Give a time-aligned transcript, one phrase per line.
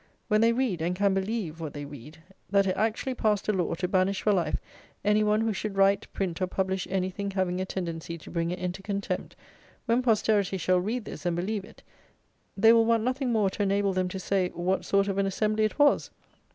[0.29, 3.75] When they read (and can believe what they read) that it actually passed a law
[3.75, 4.57] to banish for life
[5.05, 8.57] any one who should write, print, or publish anything having a tendency to bring it
[8.57, 9.35] into contempt;
[9.85, 11.83] when posterity shall read this, and believe it,
[12.57, 15.65] they will want nothing more to enable them to say what sort of an assembly
[15.65, 16.09] it was!